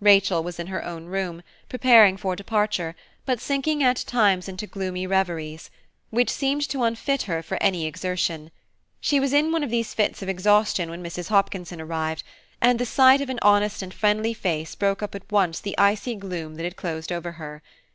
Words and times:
Rachel 0.00 0.42
was 0.42 0.58
in 0.60 0.66
her 0.66 0.84
own 0.84 1.06
room, 1.06 1.42
preparing 1.70 2.18
for 2.18 2.36
departure, 2.36 2.94
but 3.24 3.40
sinking 3.40 3.82
at 3.82 3.96
times 4.06 4.46
into 4.46 4.66
gloomy 4.66 5.06
reveries, 5.06 5.70
which 6.10 6.28
seemed 6.28 6.68
to 6.68 6.82
unfit 6.82 7.22
her 7.22 7.42
for 7.42 7.56
any 7.62 7.86
exertion. 7.86 8.50
She 9.00 9.18
was 9.18 9.32
in 9.32 9.52
one 9.52 9.64
of 9.64 9.70
these 9.70 9.94
fits 9.94 10.20
of 10.20 10.28
exhaustion 10.28 10.90
when 10.90 11.02
Mrs. 11.02 11.28
Hopkinson 11.28 11.80
arrived, 11.80 12.24
and 12.60 12.78
the 12.78 12.84
sight 12.84 13.22
of 13.22 13.30
an 13.30 13.38
honest 13.40 13.80
and 13.80 13.94
friendly 13.94 14.34
face 14.34 14.74
broke 14.74 15.02
up 15.02 15.14
at 15.14 15.32
once 15.32 15.60
the 15.60 15.78
icy 15.78 16.14
gloom 16.14 16.56
that 16.56 16.64
had 16.64 16.76
closed 16.76 17.10
over 17.10 17.32
her. 17.40 17.62